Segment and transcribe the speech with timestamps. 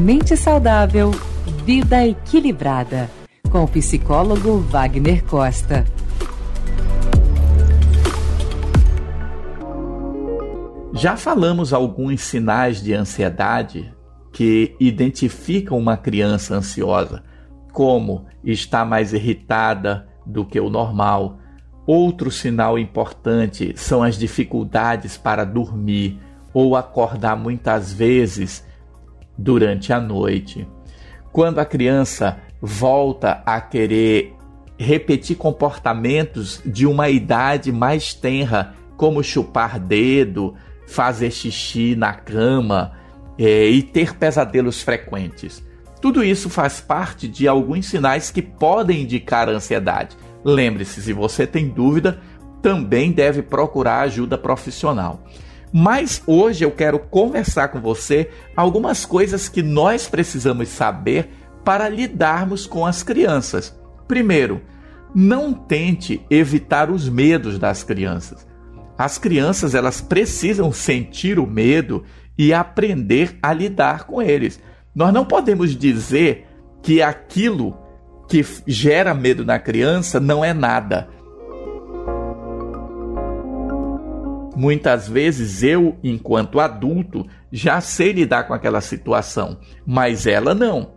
[0.00, 1.10] Mente saudável,
[1.66, 3.10] vida equilibrada.
[3.52, 5.84] Com o psicólogo Wagner Costa.
[10.94, 13.94] Já falamos alguns sinais de ansiedade
[14.32, 17.22] que identificam uma criança ansiosa,
[17.70, 21.38] como estar mais irritada do que o normal.
[21.86, 26.18] Outro sinal importante são as dificuldades para dormir
[26.54, 28.64] ou acordar muitas vezes
[29.40, 30.68] durante a noite.
[31.32, 34.34] Quando a criança volta a querer
[34.78, 40.54] repetir comportamentos de uma idade mais tenra, como chupar dedo,
[40.86, 42.92] fazer xixi na cama
[43.38, 45.62] é, e ter pesadelos frequentes.
[46.00, 50.16] Tudo isso faz parte de alguns sinais que podem indicar ansiedade.
[50.42, 52.20] Lembre-se, se você tem dúvida,
[52.62, 55.22] também deve procurar ajuda profissional.
[55.72, 61.30] Mas hoje eu quero conversar com você algumas coisas que nós precisamos saber
[61.64, 63.78] para lidarmos com as crianças.
[64.08, 64.60] Primeiro,
[65.14, 68.46] não tente evitar os medos das crianças.
[68.98, 72.04] As crianças elas precisam sentir o medo
[72.36, 74.60] e aprender a lidar com eles.
[74.94, 76.46] Nós não podemos dizer
[76.82, 77.76] que aquilo
[78.28, 81.08] que gera medo na criança não é nada.
[84.60, 90.96] Muitas vezes eu, enquanto adulto, já sei lidar com aquela situação, mas ela não.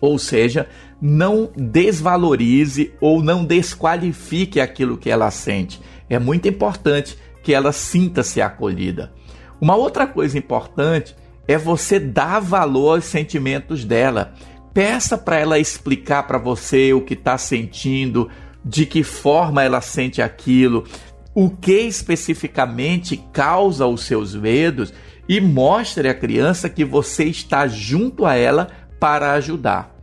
[0.00, 0.68] Ou seja,
[1.00, 5.80] não desvalorize ou não desqualifique aquilo que ela sente.
[6.10, 9.12] É muito importante que ela sinta-se acolhida.
[9.60, 11.14] Uma outra coisa importante
[11.46, 14.34] é você dar valor aos sentimentos dela.
[14.74, 18.28] Peça para ela explicar para você o que está sentindo,
[18.64, 20.84] de que forma ela sente aquilo
[21.34, 24.92] o que especificamente causa os seus medos
[25.28, 29.94] e mostre à criança que você está junto a ela para ajudar.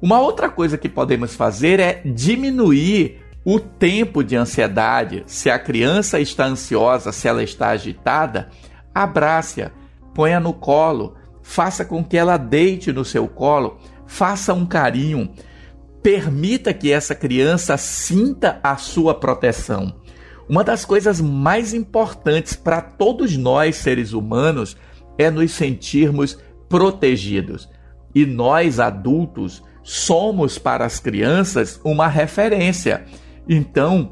[0.00, 5.22] Uma outra coisa que podemos fazer é diminuir o tempo de ansiedade.
[5.26, 8.48] Se a criança está ansiosa, se ela está agitada,
[8.94, 9.70] abrace-a,
[10.14, 15.30] ponha no colo, faça com que ela deite no seu colo, faça um carinho,
[16.02, 19.94] permita que essa criança sinta a sua proteção.
[20.50, 24.76] Uma das coisas mais importantes para todos nós, seres humanos,
[25.16, 26.36] é nos sentirmos
[26.68, 27.68] protegidos.
[28.12, 33.04] E nós, adultos, somos para as crianças uma referência.
[33.48, 34.10] Então,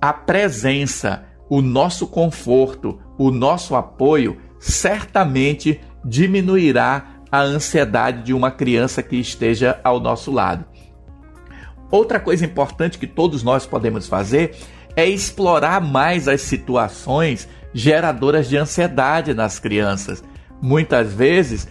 [0.00, 9.04] a presença, o nosso conforto, o nosso apoio certamente diminuirá a ansiedade de uma criança
[9.04, 10.64] que esteja ao nosso lado.
[11.92, 14.56] Outra coisa importante que todos nós podemos fazer
[14.96, 20.24] é explorar mais as situações geradoras de ansiedade nas crianças.
[20.60, 21.68] Muitas vezes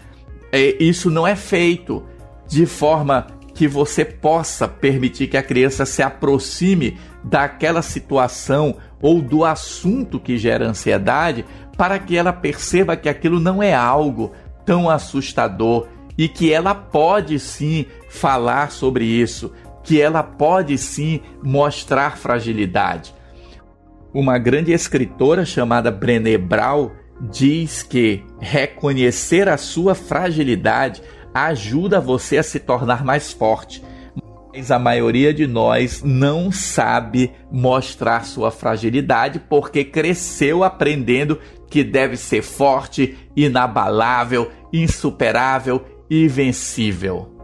[0.52, 2.04] é, isso não é feito
[2.48, 3.26] de forma
[3.56, 10.38] que você possa permitir que a criança se aproxime daquela situação ou do assunto que
[10.38, 14.34] gera ansiedade para que ela perceba que aquilo não é algo
[14.66, 15.88] tão assustador
[16.18, 19.52] e que ela pode sim falar sobre isso,
[19.84, 23.15] que ela pode sim mostrar fragilidade.
[24.16, 26.92] Uma grande escritora chamada Brené Brown
[27.30, 31.02] diz que reconhecer a sua fragilidade
[31.34, 33.84] ajuda você a se tornar mais forte.
[34.54, 41.38] Mas a maioria de nós não sabe mostrar sua fragilidade porque cresceu aprendendo
[41.70, 47.36] que deve ser forte, inabalável, insuperável e vencível.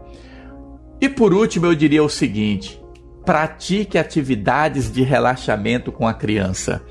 [1.02, 2.81] E por último, eu diria o seguinte:
[3.24, 6.82] pratique atividades de relaxamento com a criança.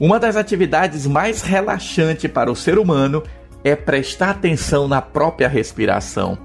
[0.00, 3.22] Uma das atividades mais relaxantes para o ser humano
[3.64, 6.38] é prestar atenção na própria respiração.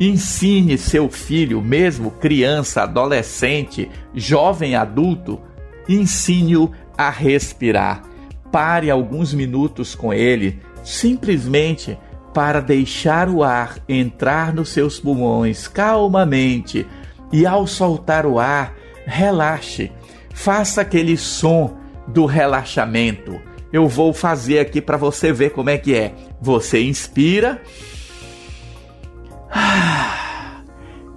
[0.00, 5.40] Ensine seu filho, mesmo criança, adolescente, jovem adulto,
[5.88, 8.02] ensine-o a respirar.
[8.50, 11.98] Pare alguns minutos com ele, simplesmente
[12.32, 16.86] para deixar o ar entrar nos seus pulmões calmamente
[17.32, 18.74] e, ao soltar o ar,
[19.06, 19.92] relaxe.
[20.32, 23.40] Faça aquele som do relaxamento.
[23.72, 26.14] Eu vou fazer aqui para você ver como é que é.
[26.40, 27.60] Você inspira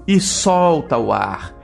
[0.08, 1.56] e solta o ar.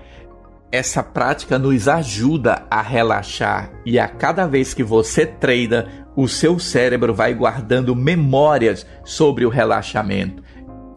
[0.71, 6.59] Essa prática nos ajuda a relaxar e a cada vez que você treina, o seu
[6.59, 10.43] cérebro vai guardando memórias sobre o relaxamento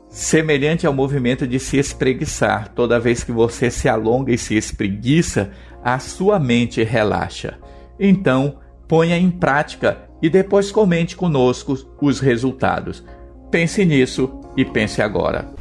[0.08, 2.68] semelhante ao movimento de se espreguiçar.
[2.74, 5.50] Toda vez que você se alonga e se espreguiça,
[5.82, 7.58] a sua mente relaxa.
[7.98, 8.58] Então,
[8.88, 13.04] ponha em prática e depois comente conosco os resultados.
[13.50, 15.54] Pense nisso e pense agora.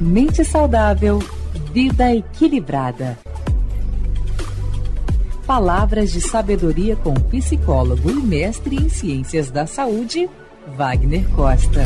[0.00, 1.18] Mente saudável,
[1.72, 3.18] vida equilibrada.
[5.46, 10.28] Palavras de sabedoria com o psicólogo e mestre em ciências da saúde,
[10.76, 11.84] Wagner Costa.